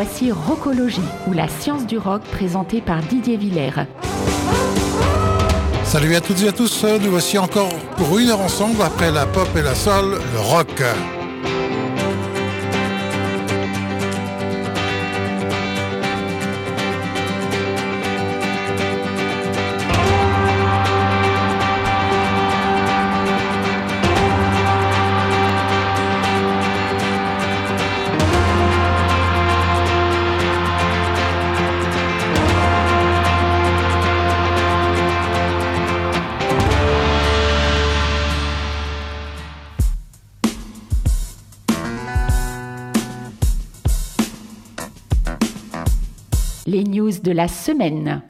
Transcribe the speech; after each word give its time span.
voici 0.00 0.30
Rockologie, 0.30 1.00
ou 1.26 1.32
la 1.32 1.48
science 1.48 1.84
du 1.84 1.98
rock 1.98 2.22
présentée 2.30 2.80
par 2.80 3.00
Didier 3.00 3.36
Villers. 3.36 3.84
Salut 5.82 6.14
à 6.14 6.20
toutes 6.20 6.40
et 6.40 6.46
à 6.46 6.52
tous, 6.52 6.84
nous 7.02 7.10
voici 7.10 7.36
encore 7.36 7.74
pour 7.96 8.16
une 8.16 8.28
heure 8.28 8.40
ensemble 8.40 8.80
après 8.80 9.10
la 9.10 9.26
pop 9.26 9.48
et 9.56 9.62
la 9.62 9.74
soul, 9.74 10.20
le 10.32 10.38
rock. 10.38 10.84
De 47.28 47.34
la 47.34 47.46
semaine. 47.46 48.22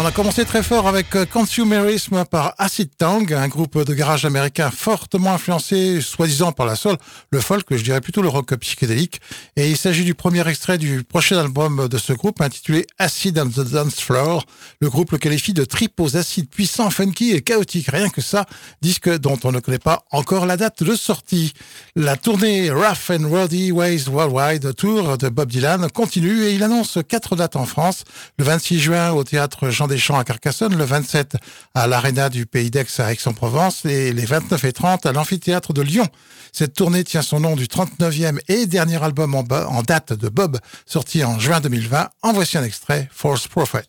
On 0.00 0.06
a 0.06 0.12
commencé 0.12 0.46
très 0.46 0.62
fort 0.62 0.88
avec 0.88 1.14
euh, 1.14 1.26
Consumerism 1.26 2.24
par 2.24 2.54
Acid 2.56 2.88
Tang, 2.96 3.30
un 3.32 3.48
groupe 3.48 3.84
de 3.84 3.92
garage 3.92 4.24
américain 4.24 4.70
fortement 4.70 5.34
influencé, 5.34 6.00
soi-disant 6.00 6.52
par 6.52 6.64
la 6.64 6.74
soul, 6.74 6.96
le 7.30 7.40
folk, 7.40 7.66
je 7.70 7.82
dirais 7.82 8.00
plutôt 8.00 8.22
le 8.22 8.28
rock 8.28 8.54
psychédélique. 8.56 9.20
Et 9.56 9.68
il 9.68 9.76
s'agit 9.76 10.04
du 10.04 10.14
premier 10.14 10.46
extrait 10.48 10.78
du 10.78 11.04
prochain 11.04 11.38
album 11.38 11.86
de 11.88 11.98
ce 11.98 12.14
groupe 12.14 12.40
intitulé 12.40 12.86
Acid 12.98 13.38
on 13.38 13.48
the 13.48 13.60
Dance 13.68 14.00
Floor. 14.00 14.46
Le 14.80 14.88
groupe 14.88 15.12
le 15.12 15.18
qualifie 15.18 15.52
de 15.52 15.64
trip 15.64 16.00
aux 16.00 16.16
acides 16.16 16.48
puissants, 16.48 16.90
funky 16.90 17.32
et 17.32 17.42
chaotiques. 17.42 17.88
Rien 17.90 18.08
que 18.08 18.22
ça, 18.22 18.46
disque 18.80 19.10
dont 19.18 19.38
on 19.44 19.52
ne 19.52 19.60
connaît 19.60 19.78
pas 19.78 20.04
encore 20.12 20.46
la 20.46 20.56
date 20.56 20.82
de 20.82 20.94
sortie. 20.94 21.52
La 21.94 22.16
tournée 22.16 22.70
Rough 22.70 23.10
and 23.10 23.28
Rowdy 23.28 23.70
Ways 23.70 24.04
Worldwide 24.08 24.74
Tour 24.76 25.18
de 25.18 25.28
Bob 25.28 25.50
Dylan 25.50 25.90
continue 25.90 26.44
et 26.44 26.54
il 26.54 26.62
annonce 26.62 26.98
quatre 27.06 27.36
dates 27.36 27.56
en 27.56 27.66
France. 27.66 28.04
Le 28.38 28.44
26 28.44 28.80
juin 28.80 29.10
au 29.10 29.24
théâtre 29.24 29.40
Théâtre 29.40 29.70
Jean 29.90 29.96
Deschamps 29.96 30.18
à 30.18 30.24
Carcassonne, 30.24 30.76
le 30.76 30.84
27 30.84 31.36
à 31.74 31.86
l'Arena 31.86 32.28
du 32.28 32.46
Pays 32.46 32.70
d'Aix 32.70 32.86
à 32.98 33.12
Aix-en-Provence 33.12 33.84
et 33.84 34.12
les 34.12 34.24
29 34.24 34.64
et 34.64 34.72
30 34.72 35.06
à 35.06 35.12
l'Amphithéâtre 35.12 35.72
de 35.72 35.82
Lyon. 35.82 36.06
Cette 36.52 36.74
tournée 36.74 37.04
tient 37.04 37.22
son 37.22 37.40
nom 37.40 37.56
du 37.56 37.66
39e 37.66 38.38
et 38.48 38.66
dernier 38.66 39.02
album 39.02 39.34
en, 39.34 39.82
date 39.82 40.12
de 40.12 40.28
Bob, 40.28 40.58
sorti 40.86 41.24
en 41.24 41.38
juin 41.38 41.60
2020. 41.60 42.08
En 42.22 42.32
voici 42.32 42.58
un 42.58 42.64
extrait, 42.64 43.08
Force 43.12 43.48
Prophet. 43.48 43.86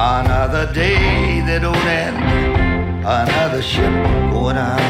Another 0.00 0.72
day 0.72 1.42
that 1.46 1.64
another 3.08 3.62
ship 3.62 3.90
going 4.30 4.58
out. 4.58 4.80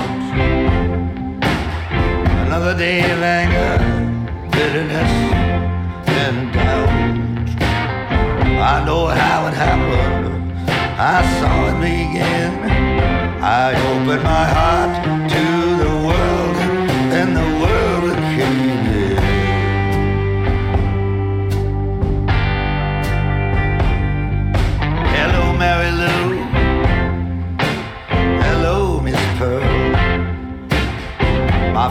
Another 2.46 2.76
day 2.76 2.98
of 3.12 3.22
anger, 3.22 3.78
bitterness, 4.50 5.12
and 6.22 6.52
doubt. 6.52 6.88
I 8.60 8.84
know 8.84 9.06
how 9.06 9.46
it 9.46 9.54
happened, 9.54 10.52
I 10.98 11.22
saw 11.38 11.68
it 11.70 11.80
begin. 11.80 12.54
I 13.40 13.70
opened 13.86 14.24
my 14.24 14.44
heart 14.56 15.17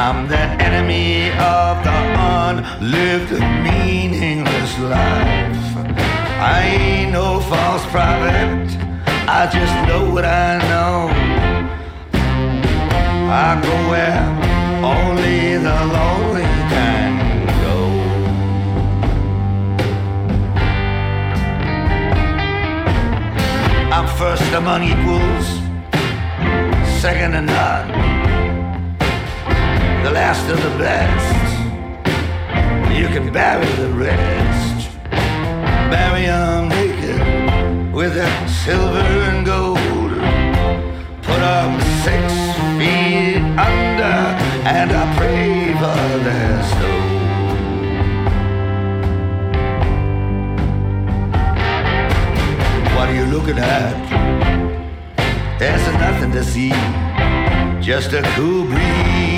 I'm 0.00 0.28
the 0.28 0.38
enemy 0.38 1.30
of 1.30 1.82
the 1.82 1.98
unlived, 2.46 3.32
meaningless 3.66 4.78
life. 4.78 5.76
I 6.40 6.62
ain't 6.62 7.10
no 7.10 7.40
false 7.40 7.84
prophet, 7.86 8.68
I 9.28 9.50
just 9.52 9.74
know 9.88 10.08
what 10.14 10.24
I 10.24 10.58
know. 10.70 11.10
I 13.44 13.60
go 13.60 13.74
where 13.90 14.22
only 14.84 15.58
the 15.66 15.78
lonely 15.96 16.46
can 16.72 17.10
go. 17.64 17.78
I'm 23.92 24.06
first 24.16 24.52
among 24.52 24.84
equals, 24.84 25.46
second 27.02 27.32
to 27.32 27.42
none, 27.42 28.17
the 30.08 30.14
last 30.14 30.48
of 30.48 30.56
the 30.62 30.78
best. 30.78 31.48
You 32.98 33.08
can 33.08 33.30
bury 33.30 33.66
the 33.82 33.90
rest, 33.90 34.88
bury 35.90 36.24
'em 36.24 36.68
naked 36.68 37.20
with 37.92 38.14
that 38.14 38.48
silver 38.64 39.08
and 39.30 39.44
gold. 39.44 40.12
Put 41.26 41.38
Put 41.38 41.46
'em 41.46 41.80
six 42.04 42.24
feet 42.78 43.42
under, 43.68 44.18
and 44.76 44.90
I 44.90 45.04
pray 45.18 45.72
for 45.80 46.00
their 46.26 46.56
soul. 46.72 47.04
What 52.94 53.08
are 53.10 53.14
you 53.20 53.26
looking 53.34 53.58
at? 53.58 53.94
There's 55.60 55.86
nothing 56.06 56.32
to 56.32 56.42
see, 56.42 56.72
just 57.80 58.12
a 58.14 58.22
cool 58.34 58.64
breeze 58.64 59.37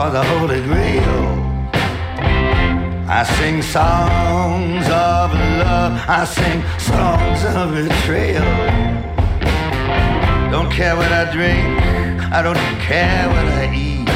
For 0.00 0.08
the 0.08 0.24
Holy 0.32 0.62
Grail. 0.62 1.20
I 3.18 3.22
sing 3.36 3.60
songs 3.60 4.86
of 4.86 5.28
love, 5.62 5.92
I 6.18 6.24
sing 6.24 6.58
songs 6.90 7.40
of 7.54 7.66
betrayal. 7.74 8.50
Don't 10.50 10.70
care 10.72 10.96
what 10.96 11.12
I 11.12 11.24
drink, 11.36 11.68
I 12.36 12.40
don't 12.46 12.64
care 12.88 13.28
what 13.34 13.46
I 13.62 13.64
eat. 13.74 14.08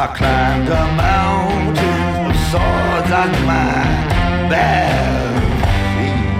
I 0.00 0.02
climbed 0.18 0.68
a 0.82 0.84
mountain 1.06 2.26
with 2.26 2.40
swords 2.50 3.10
on 3.22 3.30
my 3.50 3.74
bare 4.52 5.22
feet. 5.94 6.30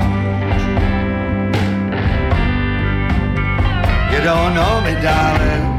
You 4.13 4.21
don't 4.31 4.53
know 4.55 4.75
me, 4.87 4.95
darling. 5.03 5.72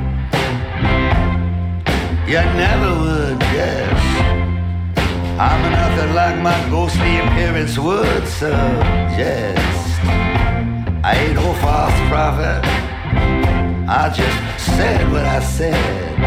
You 2.25 2.35
never 2.35 2.89
would 3.01 3.39
guess. 3.39 4.01
I'm 5.37 5.71
nothing 5.71 6.15
like 6.15 6.41
my 6.41 6.69
ghostly 6.69 7.17
appearance 7.17 7.77
would 7.77 8.25
suggest. 8.27 9.99
I 11.03 11.15
ain't 11.19 11.35
no 11.35 11.53
false 11.55 11.99
prophet. 12.07 12.63
I 13.89 14.07
just 14.07 14.65
said 14.65 15.11
what 15.11 15.25
I 15.25 15.41
said. 15.41 16.19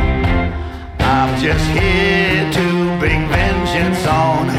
I'm 1.01 1.41
just 1.41 1.65
here 1.71 2.53
to 2.53 2.99
bring 2.99 3.27
vengeance 3.29 4.07
on 4.07 4.51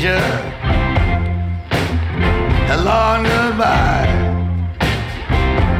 stranger. 0.00 0.20
A 2.72 2.76
long 2.82 3.24
goodbye. 3.24 4.08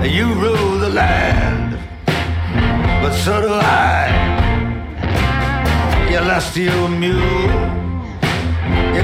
You 0.04 0.26
rule 0.34 0.78
the 0.78 0.90
land, 0.90 1.78
but 3.02 3.12
so 3.12 3.40
do 3.40 3.52
I. 3.52 4.18
You 6.10 6.20
lusty 6.20 6.68
old 6.68 6.92
mule, 6.92 7.48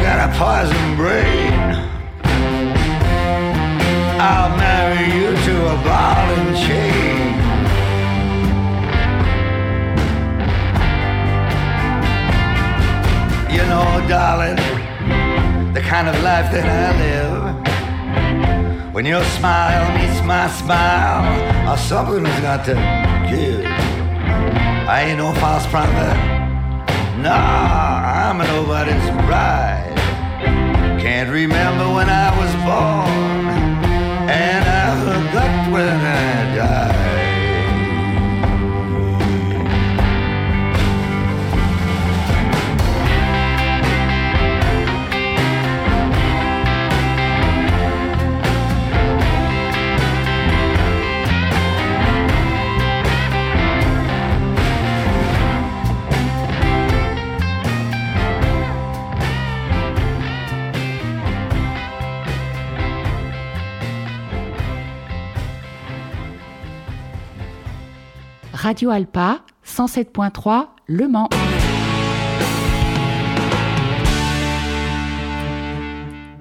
that 0.06 0.30
poison 0.38 0.96
brain. 0.96 1.75
I'll 4.18 4.56
marry 4.56 5.04
you 5.16 5.28
to 5.46 5.54
a 5.75 5.76
ball 5.87 6.26
and 6.37 6.56
chain. 6.64 7.37
You 13.56 13.64
know, 13.70 14.06
darling, 14.08 14.65
kind 15.87 16.09
of 16.09 16.21
life 16.21 16.50
that 16.50 16.66
I 16.66 16.88
live. 16.99 18.93
When 18.93 19.07
your 19.07 19.23
smile 19.38 19.87
meets 19.97 20.21
my 20.25 20.49
smile, 20.49 21.23
or 21.71 21.76
something's 21.78 22.40
got 22.40 22.64
to 22.64 22.75
give. 23.31 23.64
I 24.88 25.05
ain't 25.07 25.19
no 25.19 25.33
false 25.35 25.66
prophet. 25.69 26.16
Nah, 27.23 28.26
I'm 28.26 28.38
nobody's 28.38 29.09
bride. 29.26 29.95
Can't 31.00 31.31
remember 31.31 31.95
when 31.95 32.09
I 32.09 32.31
was 32.40 32.52
born, 32.66 33.47
and 34.28 34.64
I 34.83 34.87
forgot 35.05 35.73
when 35.73 36.00
I 36.00 36.57
died. 36.57 36.96
Radio 68.66 68.90
Alpa 68.90 69.42
107.3 69.64 70.66
Le 70.88 71.06
Mans. 71.06 71.28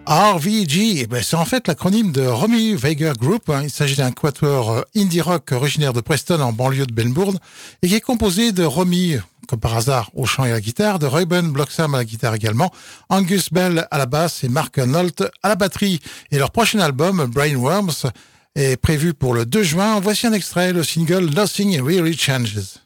RVG, 0.08 1.01
eh 1.01 1.05
ben, 1.05 1.22
c'est 1.22 1.36
en 1.36 1.46
fait 1.46 1.67
l'acronyme 1.67 2.12
de 2.12 2.25
Romy 2.25 2.74
Veiger 2.74 3.13
Group. 3.15 3.48
Hein. 3.51 3.62
Il 3.62 3.70
s'agit 3.70 3.98
d'un 3.98 4.10
quatuor 4.10 4.72
euh, 4.72 4.82
indie 4.96 5.22
rock 5.22 5.51
originaire 5.51 5.94
de 5.94 6.01
Preston 6.01 6.41
en 6.41 6.51
banlieue 6.51 6.88
de 6.88 6.96
Melbourne 6.96 7.38
et 7.84 7.88
qui 7.88 7.94
est 7.94 8.01
composé 8.01 8.51
de 8.51 8.63
Romy, 8.63 9.17
comme 9.48 9.60
par 9.60 9.77
hasard, 9.77 10.10
au 10.15 10.25
chant 10.25 10.46
et 10.46 10.50
à 10.50 10.53
la 10.53 10.62
guitare, 10.62 10.98
de 10.98 11.05
Reuben 11.05 11.51
Bloxham 11.51 11.94
à 11.94 12.00
la 12.00 12.05
guitare 12.05 12.34
également, 12.34 12.72
Angus 13.10 13.53
Bell 13.53 13.88
à 13.91 14.00
la 14.00 14.08
basse 14.08 14.44
et 14.44 14.50
Mark 14.50 14.79
Nolt 14.79 15.22
à 15.44 15.50
la 15.50 15.55
batterie. 15.55 16.00
Et 16.32 16.39
leur 16.39 16.50
prochain 16.50 16.79
album, 16.79 17.24
Brainworms, 17.27 18.10
est 18.56 18.78
prévu 18.78 19.14
pour 19.14 19.34
le 19.34 19.46
2 19.46 19.64
juin. 19.64 20.00
Voici 20.00 20.28
un 20.28 20.34
extrait, 20.34 20.74
le 20.74 20.84
single 20.84 21.30
Nothing 21.34 21.82
Really 21.82 22.18
Changes. 22.18 22.85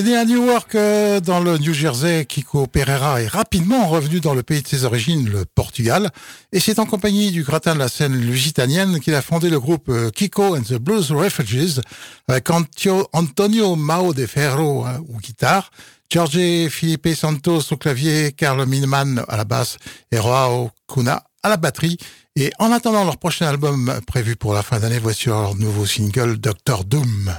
Est 0.00 0.02
né 0.02 0.16
à 0.16 0.24
Newark, 0.24 0.74
euh, 0.76 1.20
dans 1.20 1.40
le 1.40 1.58
New 1.58 1.74
Jersey, 1.74 2.24
Kiko 2.24 2.66
Pereira 2.66 3.20
est 3.20 3.26
rapidement 3.26 3.86
revenu 3.86 4.20
dans 4.20 4.32
le 4.32 4.42
pays 4.42 4.62
de 4.62 4.66
ses 4.66 4.84
origines, 4.84 5.28
le 5.28 5.44
Portugal, 5.44 6.10
et 6.52 6.60
c'est 6.60 6.78
en 6.78 6.86
compagnie 6.86 7.32
du 7.32 7.42
gratin 7.42 7.74
de 7.74 7.80
la 7.80 7.88
scène 7.88 8.14
lusitanienne 8.14 8.98
qu'il 9.00 9.14
a 9.14 9.20
fondé 9.20 9.50
le 9.50 9.60
groupe 9.60 9.90
euh, 9.90 10.08
Kiko 10.08 10.56
and 10.56 10.62
the 10.62 10.76
Blues 10.76 11.12
Refugees, 11.12 11.80
avec 12.28 12.48
Antonio 12.50 13.76
Mao 13.76 14.14
de 14.14 14.24
Ferro 14.24 14.86
hein, 14.86 15.04
au 15.12 15.18
guitare, 15.18 15.70
Jorge 16.10 16.68
Felipe 16.70 17.08
Santos 17.14 17.70
au 17.70 17.76
clavier, 17.76 18.32
Carlo 18.32 18.64
Mineman 18.64 19.22
à 19.28 19.36
la 19.36 19.44
basse 19.44 19.76
et 20.10 20.18
Roao 20.18 20.70
Kuna 20.92 21.22
à 21.42 21.50
la 21.50 21.58
batterie. 21.58 21.98
Et 22.36 22.52
en 22.58 22.72
attendant 22.72 23.04
leur 23.04 23.18
prochain 23.18 23.48
album 23.48 23.92
prévu 24.06 24.36
pour 24.36 24.54
la 24.54 24.62
fin 24.62 24.80
d'année, 24.80 24.98
voici 24.98 25.28
leur 25.28 25.56
nouveau 25.56 25.84
single 25.84 26.38
Doctor 26.38 26.84
Doom. 26.84 27.34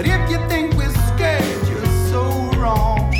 But 0.00 0.08
if 0.08 0.30
you 0.30 0.38
think 0.48 0.72
we're 0.76 0.88
scared, 1.12 1.68
you're 1.68 1.84
so 2.08 2.22
wrong. 2.58 3.14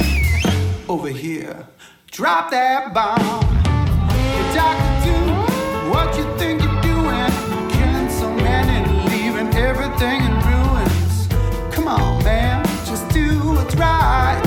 Over 0.88 1.08
here, 1.08 1.66
drop 2.10 2.50
that 2.52 2.94
bomb. 2.94 3.20
The 3.20 4.54
doctor 4.54 5.04
do 5.04 5.90
what 5.90 6.16
you 6.16 6.24
think 6.38 6.62
you're 6.62 6.80
doing, 6.80 7.30
killing 7.68 8.08
so 8.08 8.32
many, 8.32 8.80
leaving 9.10 9.54
everything 9.56 10.22
in 10.22 10.32
ruins. 10.48 11.28
Come 11.70 11.86
on, 11.86 12.24
man, 12.24 12.64
just 12.86 13.06
do 13.10 13.38
what's 13.52 13.74
right. 13.74 14.39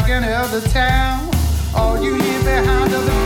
Like 0.00 0.10
any 0.10 0.32
other 0.32 0.60
town. 0.68 1.28
All 1.74 2.00
you 2.00 2.12
leave 2.12 2.44
behind 2.44 2.94
are 2.94 3.02
the 3.02 3.17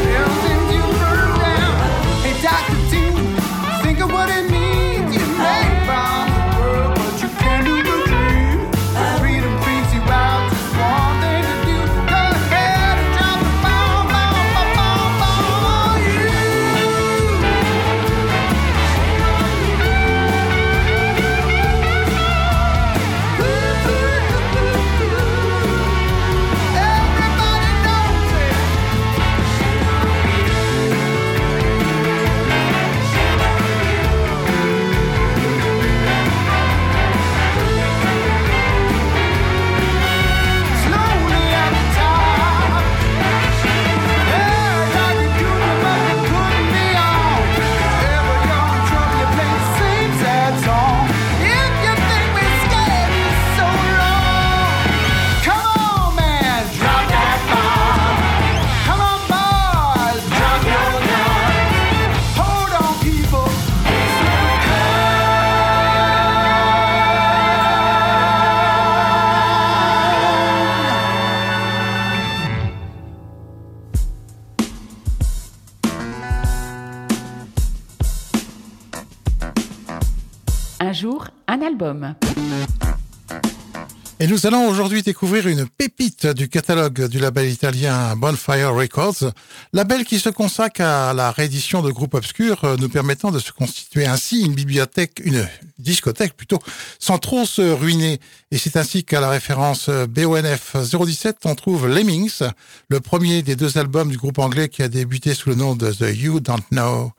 Et 84.23 84.29
nous 84.29 84.47
allons 84.47 84.69
aujourd'hui 84.69 85.03
découvrir 85.03 85.49
une 85.49 85.67
pépite 85.67 86.29
du 86.29 86.49
catalogue 86.49 87.09
du 87.09 87.19
label 87.19 87.51
italien 87.51 88.15
Bonfire 88.15 88.73
Records, 88.73 89.33
label 89.73 90.05
qui 90.05 90.21
se 90.21 90.29
consacre 90.29 90.81
à 90.81 91.13
la 91.13 91.33
réédition 91.33 91.83
de 91.83 91.91
groupes 91.91 92.15
obscurs, 92.15 92.63
euh, 92.63 92.77
nous 92.79 92.89
permettant 92.89 93.33
de 93.33 93.41
se 93.41 93.51
constituer 93.51 94.07
ainsi 94.07 94.43
une 94.45 94.55
bibliothèque, 94.55 95.21
une 95.25 95.45
discothèque 95.79 96.37
plutôt, 96.37 96.61
sans 97.01 97.19
trop 97.19 97.45
se 97.45 97.63
ruiner. 97.63 98.21
Et 98.53 98.59
c'est 98.59 98.77
ainsi 98.77 99.03
qu'à 99.03 99.21
la 99.21 99.29
référence 99.29 99.89
euh, 99.89 100.07
BONF 100.07 100.77
017, 100.77 101.39
on 101.47 101.57
trouve 101.57 101.89
Lemmings, 101.89 102.45
le 102.91 103.01
premier 103.01 103.43
des 103.43 103.57
deux 103.57 103.77
albums 103.77 104.09
du 104.09 104.19
groupe 104.19 104.39
anglais 104.39 104.69
qui 104.69 104.85
a 104.85 104.89
débuté 104.89 105.35
sous 105.35 105.49
le 105.49 105.57
nom 105.57 105.75
de 105.75 105.91
The 105.91 106.17
You 106.17 106.39
Don't 106.39 106.63
Know 106.71 107.11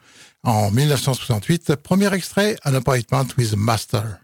en 0.43 0.71
1968. 0.71 1.75
Premier 1.75 2.13
extrait, 2.13 2.55
An 2.63 2.75
Appointment 2.75 3.27
with 3.37 3.57
Master. 3.57 4.22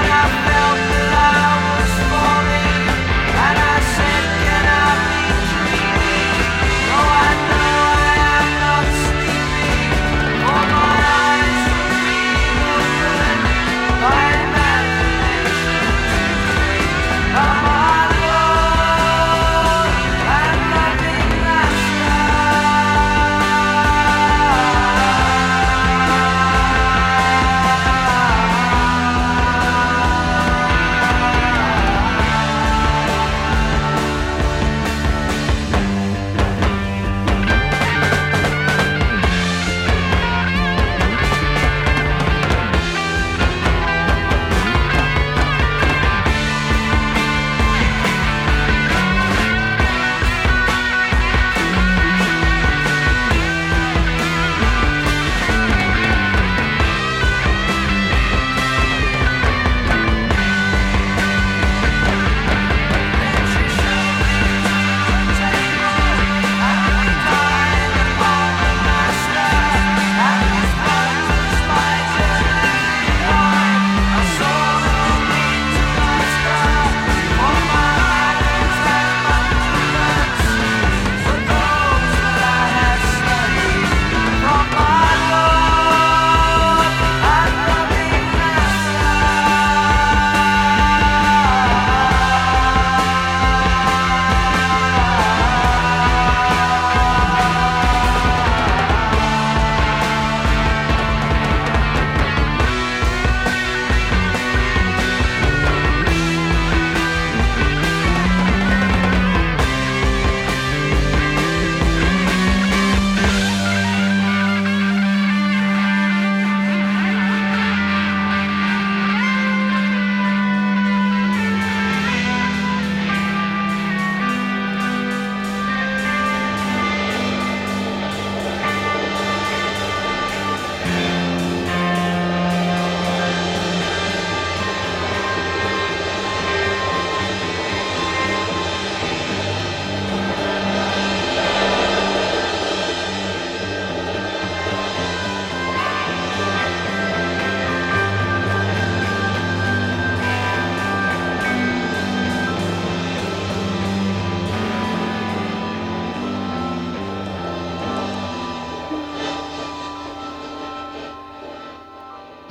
I'm 0.00 0.10
out. 0.10 0.39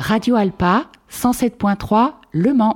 Radio 0.09 0.37
Alpa 0.37 0.87
107.3 1.11 2.13
Le 2.33 2.51
Mans. 2.51 2.73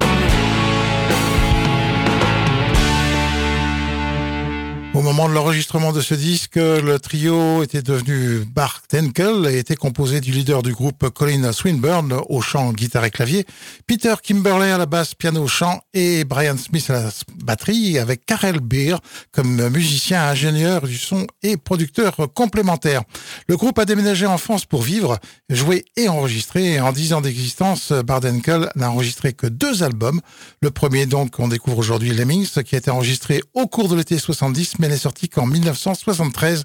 Au 4.94 5.02
moment 5.02 5.28
de 5.28 5.34
l'enregistrement 5.34 5.92
de 5.92 6.02
ce 6.02 6.14
disque, 6.14 6.58
le 6.58 7.00
trio 7.00 7.64
était 7.64 7.82
devenu 7.82 8.46
Bart 8.46 8.84
Tenkel 8.88 9.48
et 9.50 9.58
était 9.58 9.76
composé 9.76 10.22
du 10.22 10.32
leader 10.32 10.62
du 10.62 10.72
groupe 10.72 11.10
Colin 11.10 11.52
Swinburne 11.52 12.22
au 12.30 12.42
chant, 12.42 12.72
guitare 12.74 13.06
et 13.06 13.10
clavier, 13.10 13.48
Peter 13.88 14.14
Kimberley 14.22 14.72
à 14.72 14.78
la 14.78 14.86
basse, 14.86 15.16
piano, 15.16 15.48
chant 15.48 15.82
et 15.96 16.26
Brian 16.26 16.58
Smith 16.58 16.92
à 16.92 16.94
la 16.94 17.10
batterie 17.44 17.98
avec 17.98 18.28
Karel 18.28 18.60
Beer 18.60 18.98
comme 19.32 19.68
musicien, 19.70 20.28
ingénieur 20.28 20.84
du 20.84 21.00
son 21.00 21.26
et 21.42 21.58
producteur 21.58 22.16
complémentaire. 22.36 23.02
Le 23.48 23.58
groupe 23.58 23.80
a 23.80 23.86
déménagé 23.86 24.28
en 24.28 24.38
France 24.38 24.66
pour 24.66 24.84
vivre, 24.84 25.18
jouer 25.50 25.86
et 25.98 26.08
enregistrer. 26.08 26.80
en 26.80 26.92
dix 26.92 27.14
ans 27.14 27.22
d'existence, 27.22 27.92
Bart 28.06 28.20
Tenkel 28.20 28.70
n'a 28.76 28.92
enregistré 28.92 29.34
que 29.34 29.48
deux 29.48 29.82
albums. 29.82 30.22
Le 30.62 30.70
premier 30.70 31.08
donc, 31.08 31.32
qu'on 31.32 31.48
découvre 31.48 31.80
aujourd'hui, 31.80 32.14
Lemmings, 32.14 32.62
qui 32.64 32.76
a 32.76 32.78
été 32.78 32.92
enregistré 32.92 33.42
au 33.56 33.66
cours 33.66 33.90
de 33.90 33.96
l'été 33.96 34.20
70 34.20 34.83
mais 34.84 34.90
n'est 34.90 34.98
sorti 34.98 35.30
qu'en 35.30 35.46
1973. 35.46 36.64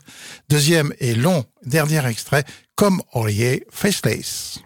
Deuxième 0.49 0.93
et 0.99 1.15
long 1.15 1.45
dernier 1.65 2.05
extrait, 2.09 2.43
comme 2.75 3.01
Aurier 3.13 3.65
Faceless. 3.71 4.59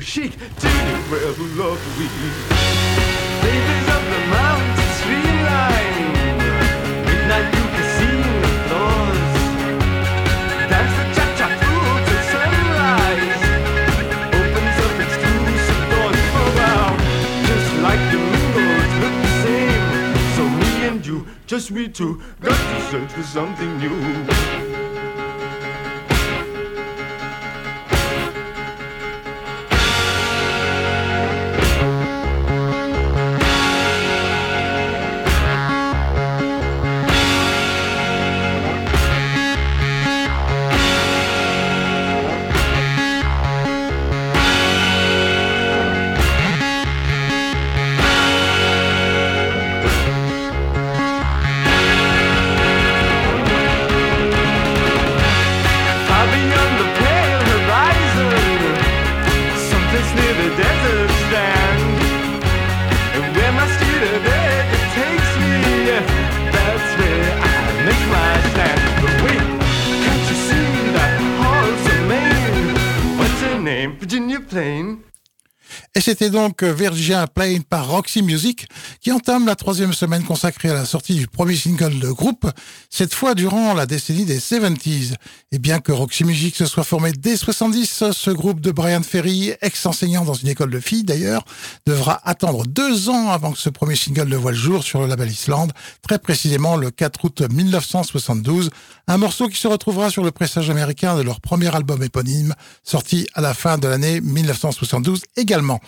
too 0.00 0.06
chic 0.06 0.32
to 0.32 0.68
derail 0.68 1.32
the 1.34 1.48
love 1.60 1.80
we. 1.98 2.06
Pages 3.40 3.86
of 3.96 4.02
the 4.12 4.20
mountain 4.30 4.90
streamline, 5.00 6.08
midnight 7.04 7.48
you 7.56 7.64
can 7.74 7.86
see 7.96 8.20
the 8.40 8.52
floors. 8.64 9.32
Dance 10.70 10.94
the 10.96 11.04
cha 11.16 11.24
cha 11.38 11.48
through 11.60 11.96
to 12.08 12.16
sunrise. 12.32 13.42
Opens 14.40 14.76
up 14.84 14.96
exclusive 15.04 15.82
doors 15.92 16.22
for 16.32 16.48
wow, 16.56 16.90
just 17.48 17.70
like 17.82 18.02
the 18.12 18.18
windows 18.18 18.92
look 19.02 19.16
the 19.20 19.32
same. 19.44 19.84
So 20.36 20.42
me 20.48 20.70
and 20.88 21.06
you, 21.06 21.26
just 21.46 21.70
we 21.70 21.88
two, 21.88 22.22
got 22.40 22.56
to 22.56 22.80
search 22.90 23.12
for 23.12 23.22
something 23.22 23.79
c'était 76.10 76.30
donc 76.30 76.64
Virginia 76.64 77.28
Plain 77.28 77.58
par 77.60 77.86
Roxy 77.88 78.20
Music 78.20 78.66
qui 79.00 79.12
entame 79.12 79.46
la 79.46 79.54
troisième 79.54 79.92
semaine 79.92 80.24
consacrée 80.24 80.68
à 80.68 80.74
la 80.74 80.84
sortie 80.84 81.14
du 81.14 81.28
premier 81.28 81.54
single 81.54 82.00
de 82.00 82.10
groupe, 82.10 82.50
cette 82.90 83.14
fois 83.14 83.36
durant 83.36 83.74
la 83.74 83.86
décennie 83.86 84.24
des 84.24 84.40
70s. 84.40 85.14
Et 85.52 85.60
bien 85.60 85.78
que 85.78 85.92
Roxy 85.92 86.24
Music 86.24 86.56
se 86.56 86.66
soit 86.66 86.82
formé 86.82 87.12
dès 87.12 87.36
70, 87.36 88.10
ce 88.10 88.30
groupe 88.32 88.60
de 88.60 88.72
Brian 88.72 89.04
Ferry, 89.04 89.52
ex-enseignant 89.62 90.24
dans 90.24 90.34
une 90.34 90.48
école 90.48 90.70
de 90.70 90.80
filles 90.80 91.04
d'ailleurs, 91.04 91.44
devra 91.86 92.20
attendre 92.28 92.66
deux 92.66 93.08
ans 93.08 93.30
avant 93.30 93.52
que 93.52 93.58
ce 93.58 93.70
premier 93.70 93.94
single 93.94 94.28
ne 94.28 94.36
voit 94.36 94.50
le 94.50 94.58
jour 94.58 94.82
sur 94.82 95.00
le 95.00 95.06
label 95.06 95.30
Island, 95.30 95.70
très 96.02 96.18
précisément 96.18 96.76
le 96.76 96.90
4 96.90 97.24
août 97.24 97.42
1972, 97.48 98.70
un 99.06 99.16
morceau 99.16 99.46
qui 99.46 99.60
se 99.60 99.68
retrouvera 99.68 100.10
sur 100.10 100.24
le 100.24 100.32
pressage 100.32 100.70
américain 100.70 101.16
de 101.16 101.22
leur 101.22 101.40
premier 101.40 101.72
album 101.72 102.02
éponyme, 102.02 102.56
sorti 102.82 103.28
à 103.34 103.40
la 103.40 103.54
fin 103.54 103.78
de 103.78 103.86
l'année 103.86 104.20
1972 104.20 105.22
également. 105.36 105.78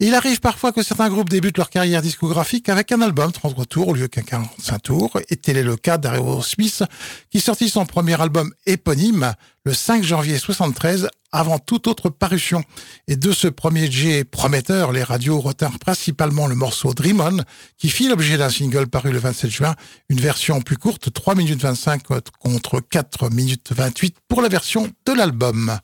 Il 0.00 0.14
arrive 0.14 0.40
parfois 0.40 0.72
que 0.72 0.82
certains 0.82 1.08
groupes 1.08 1.28
débutent 1.28 1.58
leur 1.58 1.70
carrière 1.70 2.02
discographique 2.02 2.68
avec 2.68 2.92
un 2.92 3.00
album 3.00 3.32
33 3.32 3.64
tours 3.64 3.88
au 3.88 3.94
lieu 3.94 4.08
qu'un 4.08 4.22
45 4.22 4.82
tours, 4.82 5.20
et 5.30 5.36
tel 5.36 5.56
est 5.56 5.62
le 5.62 5.76
cas 5.76 5.98
Smith, 6.42 6.84
qui 7.30 7.40
sortit 7.40 7.68
son 7.68 7.86
premier 7.86 8.20
album 8.20 8.52
éponyme 8.66 9.32
le 9.64 9.74
5 9.74 10.04
janvier 10.04 10.38
73 10.38 11.08
avant 11.32 11.58
toute 11.58 11.86
autre 11.86 12.08
parution. 12.08 12.62
Et 13.08 13.16
de 13.16 13.32
ce 13.32 13.48
premier 13.48 13.90
jet 13.90 14.24
prometteur, 14.24 14.92
les 14.92 15.02
radios 15.02 15.40
retinrent 15.40 15.78
principalement 15.78 16.46
le 16.46 16.54
morceau 16.54 16.94
Dream 16.94 17.20
On, 17.20 17.38
qui 17.76 17.88
fit 17.88 18.08
l'objet 18.08 18.38
d'un 18.38 18.50
single 18.50 18.86
paru 18.86 19.12
le 19.12 19.18
27 19.18 19.50
juin, 19.50 19.74
une 20.08 20.20
version 20.20 20.60
plus 20.60 20.76
courte, 20.76 21.12
3 21.12 21.34
minutes 21.34 21.62
25 21.62 22.02
contre 22.38 22.80
4 22.80 23.30
minutes 23.30 23.72
28 23.72 24.16
pour 24.28 24.40
la 24.40 24.48
version 24.48 24.88
de 25.06 25.12
l'album. 25.12 25.78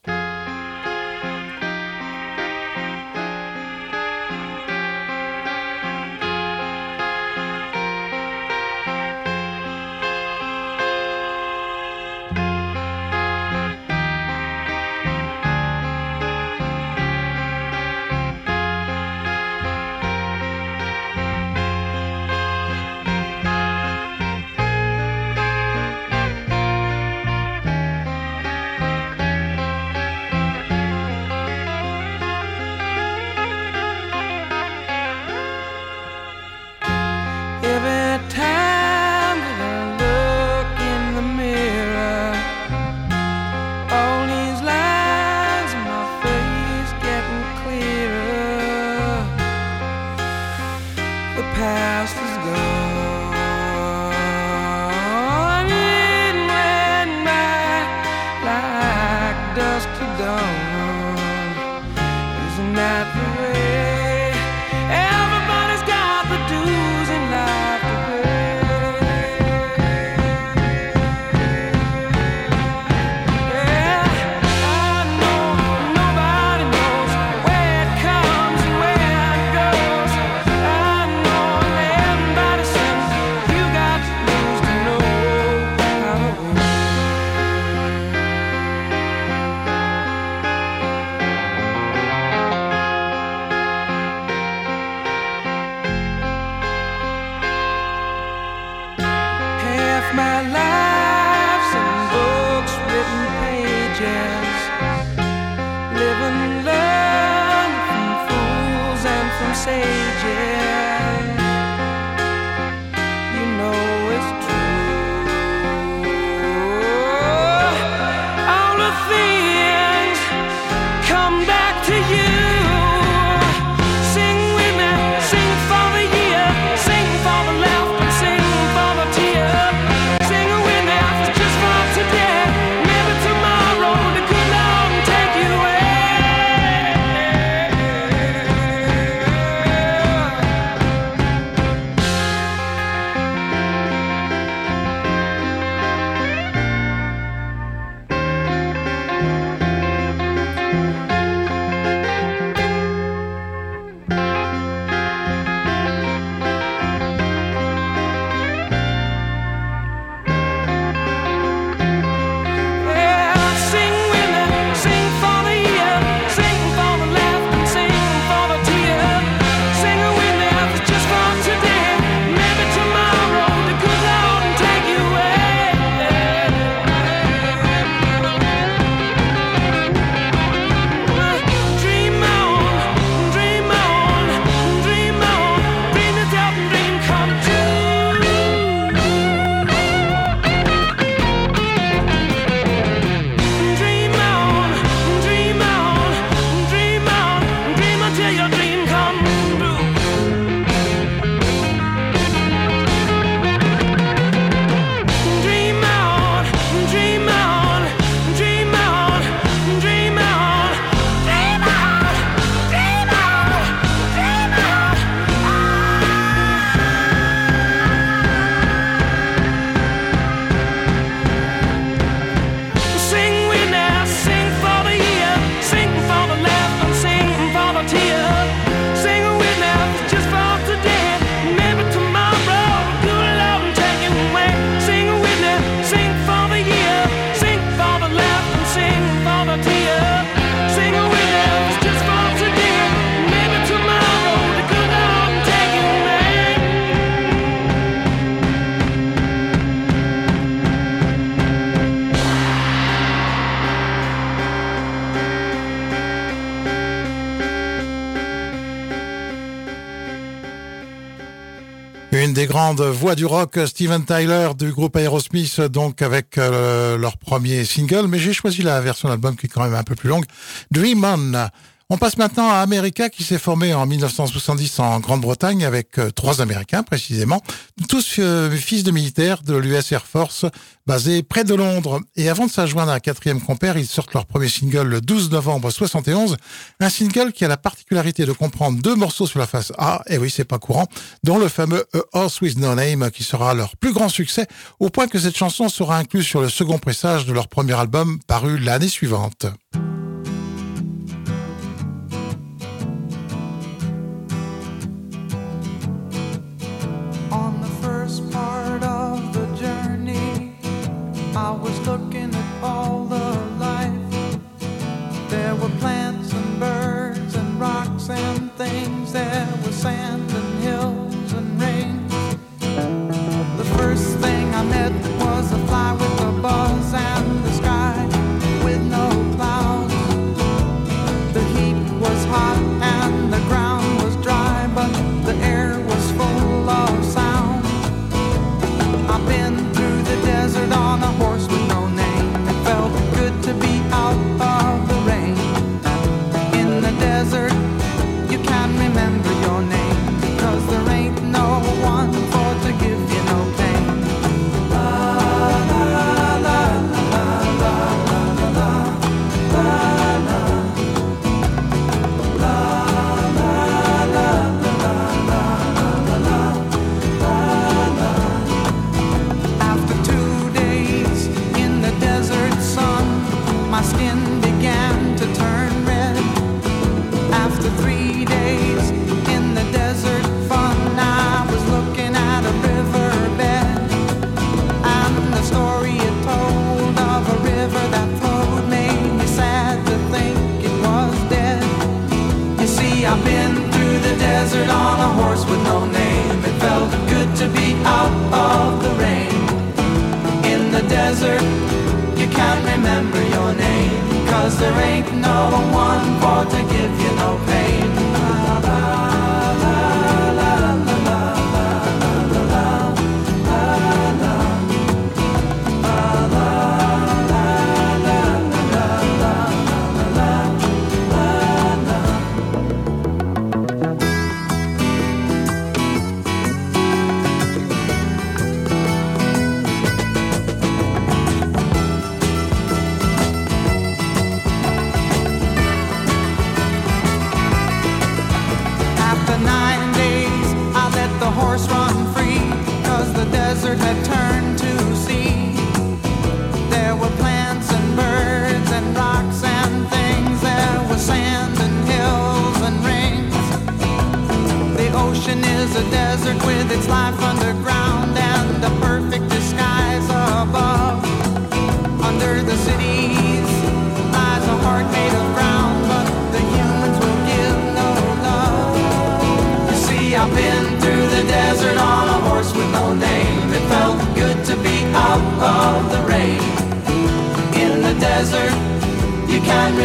Grande 262.75 262.88
voix 262.88 263.14
du 263.14 263.27
rock, 263.27 263.58
Steven 263.66 264.04
Tyler 264.04 264.50
du 264.58 264.73
groupe 264.73 264.96
Aerosmith, 264.96 265.60
donc 265.60 266.00
avec 266.00 266.38
euh, 266.38 266.96
leur 266.96 267.18
premier 267.18 267.64
single, 267.64 268.06
mais 268.08 268.18
j'ai 268.18 268.33
choisi 268.33 268.62
la 268.62 268.81
version 268.81 269.10
d'album 269.10 269.37
qui 269.37 269.44
est 269.46 269.48
quand 269.50 269.62
même 269.64 269.75
un 269.75 269.83
peu 269.83 269.94
plus 269.94 270.08
longue, 270.08 270.25
Dream 270.70 271.04
On. 271.04 271.48
On 271.94 271.98
passe 271.98 272.16
maintenant 272.16 272.48
à 272.48 272.54
America 272.54 273.10
qui 273.10 273.22
s'est 273.22 273.38
formé 273.38 273.74
en 273.74 273.84
1970 273.84 274.78
en 274.78 274.98
Grande-Bretagne 274.98 275.66
avec 275.66 275.98
euh, 275.98 276.10
trois 276.10 276.40
Américains 276.40 276.82
précisément, 276.82 277.42
tous 277.86 278.16
euh, 278.18 278.50
fils 278.50 278.82
de 278.82 278.90
militaires 278.90 279.42
de 279.42 279.54
l'US 279.54 279.92
Air 279.92 280.06
Force 280.06 280.46
basés 280.86 281.22
près 281.22 281.44
de 281.44 281.54
Londres. 281.54 282.00
Et 282.16 282.30
avant 282.30 282.46
de 282.46 282.50
s'adjoindre 282.50 282.92
à 282.92 282.94
un 282.94 282.98
quatrième 282.98 283.42
compère, 283.42 283.76
ils 283.76 283.86
sortent 283.86 284.14
leur 284.14 284.24
premier 284.24 284.48
single 284.48 284.88
le 284.88 285.02
12 285.02 285.32
novembre 285.32 285.70
71, 285.70 286.38
un 286.80 286.88
single 286.88 287.30
qui 287.30 287.44
a 287.44 287.48
la 287.48 287.58
particularité 287.58 288.24
de 288.24 288.32
comprendre 288.32 288.80
deux 288.80 288.94
morceaux 288.94 289.26
sur 289.26 289.38
la 289.38 289.46
face 289.46 289.70
A, 289.76 290.00
et 290.06 290.16
oui 290.16 290.30
c'est 290.30 290.46
pas 290.46 290.58
courant, 290.58 290.86
dont 291.24 291.36
le 291.36 291.48
fameux 291.48 291.84
A 291.92 291.98
Horse 292.14 292.40
With 292.40 292.56
No 292.56 292.74
Name 292.74 293.10
qui 293.10 293.22
sera 293.22 293.52
leur 293.52 293.76
plus 293.76 293.92
grand 293.92 294.08
succès, 294.08 294.46
au 294.80 294.88
point 294.88 295.08
que 295.08 295.18
cette 295.18 295.36
chanson 295.36 295.68
sera 295.68 295.98
incluse 295.98 296.24
sur 296.24 296.40
le 296.40 296.48
second 296.48 296.78
pressage 296.78 297.26
de 297.26 297.34
leur 297.34 297.48
premier 297.48 297.74
album 297.78 298.18
paru 298.26 298.56
l'année 298.56 298.88
suivante. 298.88 299.44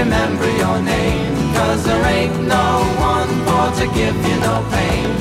remember 0.07 0.49
your 0.49 0.79
name. 0.81 1.53
Cause 1.53 1.83
there 1.83 2.05
ain't 2.05 2.33
no 2.47 2.67
one 3.11 3.31
more 3.43 3.71
to 3.79 3.85
give 3.93 4.15
you 4.15 4.39
no 4.39 4.65
pain. 4.71 5.17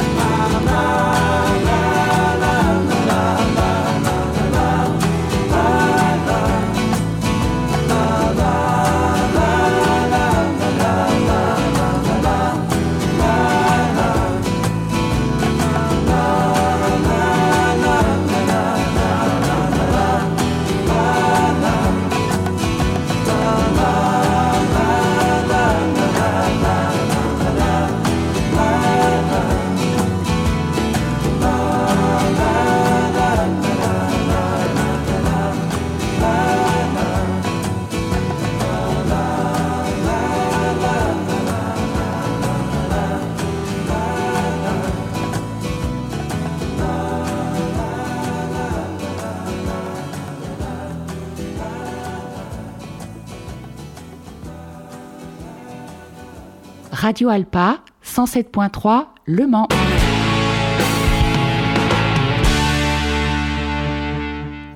Radio 57.07 57.29
Alpa 57.29 57.85
107.3 58.03 59.07
Le 59.27 59.47
Mans. 59.47 59.69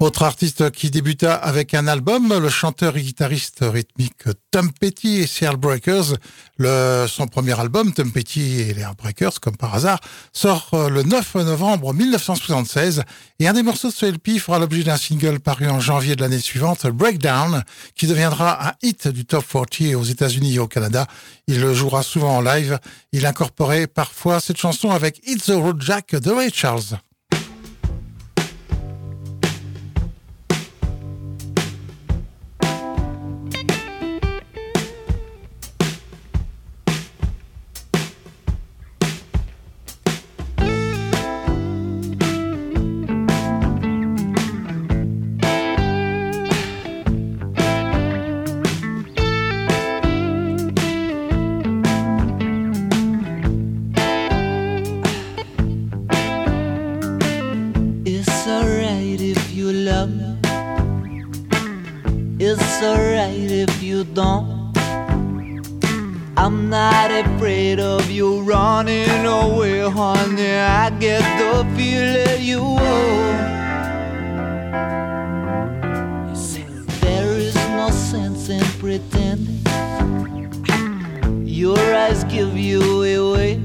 Autre 0.01 0.23
artiste 0.23 0.71
qui 0.71 0.91
débuta 0.91 1.35
avec 1.35 1.75
un 1.75 1.87
album, 1.87 2.33
le 2.33 2.49
chanteur 2.49 2.97
et 2.97 3.03
guitariste 3.03 3.59
rythmique 3.61 4.25
Tom 4.51 4.73
Petty 4.73 5.19
et 5.19 5.27
Seal 5.27 5.57
Breakers. 5.57 6.15
Le, 6.57 7.05
son 7.07 7.27
premier 7.27 7.61
album, 7.61 7.93
Tom 7.93 8.11
Petty 8.11 8.63
et 8.63 8.73
les 8.73 8.87
Breakers, 8.97 9.41
comme 9.41 9.59
par 9.59 9.75
hasard, 9.75 10.01
sort 10.33 10.71
euh, 10.73 10.89
le 10.89 11.03
9 11.03 11.35
novembre 11.35 11.93
1976 11.93 13.03
et 13.41 13.47
un 13.47 13.53
des 13.53 13.63
morceaux 13.63 13.89
de 13.89 13.93
ce 13.93 14.07
LP 14.07 14.39
fera 14.39 14.59
l'objet 14.59 14.85
d'un 14.85 14.97
single 14.97 15.39
paru 15.39 15.69
en 15.69 15.81
janvier 15.81 16.17
de 16.17 16.23
l'année 16.23 16.39
suivante, 16.39 16.87
Breakdown, 16.87 17.63
qui 17.95 18.07
deviendra 18.07 18.71
un 18.71 18.73
hit 18.83 19.07
du 19.07 19.27
top 19.27 19.45
40 19.47 19.97
aux 19.97 20.05
États-Unis 20.05 20.55
et 20.55 20.59
au 20.61 20.67
Canada. 20.67 21.07
Il 21.47 21.61
le 21.61 21.75
jouera 21.75 22.03
souvent 22.03 22.39
en 22.39 22.41
live. 22.41 22.79
Il 23.13 23.27
incorporait 23.27 23.87
parfois 23.87 24.41
cette 24.41 24.57
chanson 24.57 24.93
avec 24.93 25.21
It's 25.27 25.45
the 25.45 25.51
Road 25.51 25.83
Jack 25.83 26.15
de 26.15 26.31
Ray 26.31 26.51
Charles. 26.51 26.99
I'm 66.43 66.71
not 66.71 67.11
afraid 67.11 67.81
of 67.81 68.11
you 68.11 68.41
running 68.41 69.27
away, 69.27 69.81
honey. 69.81 70.57
I 70.57 70.89
get 70.89 71.21
the 71.39 71.67
feeling 71.77 72.43
you 72.43 72.63
owe. 72.63 73.37
There 77.03 77.35
is 77.37 77.55
no 77.77 77.91
sense 77.91 78.49
in 78.49 78.65
pretending. 78.81 79.61
Your 81.47 81.79
eyes 81.79 82.25
give 82.25 82.57
you 82.57 82.81
away. 83.03 83.61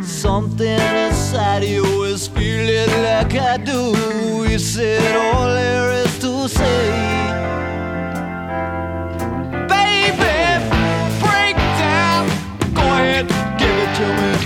Something 0.00 0.78
inside 1.06 1.64
you 1.64 2.04
is 2.04 2.28
feeling 2.28 2.90
like 3.02 3.34
I 3.34 3.56
do. 3.56 3.92
You 4.48 4.60
said 4.60 5.16
all 5.16 5.48
there 5.48 5.90
is 5.94 6.16
to 6.20 6.48
say? 6.48 7.57
to 13.98 14.04
win. 14.04 14.37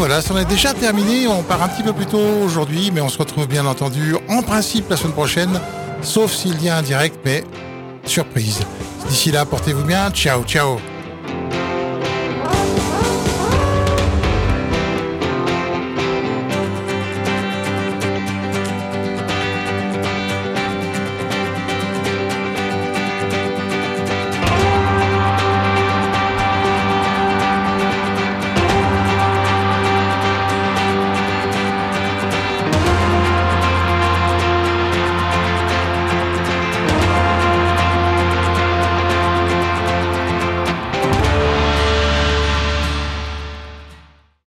Voilà, 0.00 0.22
ça 0.22 0.32
en 0.32 0.38
est 0.38 0.46
déjà 0.46 0.72
terminé. 0.72 1.28
On 1.28 1.42
part 1.42 1.62
un 1.62 1.68
petit 1.68 1.82
peu 1.82 1.92
plus 1.92 2.06
tôt 2.06 2.24
aujourd'hui, 2.42 2.90
mais 2.90 3.02
on 3.02 3.10
se 3.10 3.18
retrouve 3.18 3.46
bien 3.46 3.66
entendu 3.66 4.16
en 4.30 4.40
principe 4.40 4.88
la 4.88 4.96
semaine 4.96 5.12
prochaine, 5.12 5.60
sauf 6.00 6.32
s'il 6.32 6.62
y 6.62 6.70
a 6.70 6.78
un 6.78 6.82
direct, 6.82 7.18
mais 7.22 7.44
surprise. 8.06 8.60
D'ici 9.10 9.30
là, 9.30 9.44
portez-vous 9.44 9.84
bien. 9.84 10.10
Ciao, 10.10 10.42
ciao. 10.44 10.78